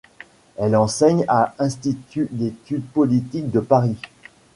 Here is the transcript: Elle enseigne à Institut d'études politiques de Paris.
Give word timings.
Elle 0.57 0.75
enseigne 0.75 1.25
à 1.27 1.53
Institut 1.59 2.27
d'études 2.31 2.81
politiques 2.87 3.51
de 3.51 3.59
Paris. 3.59 3.97